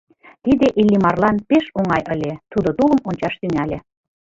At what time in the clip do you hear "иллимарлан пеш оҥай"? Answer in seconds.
0.81-2.03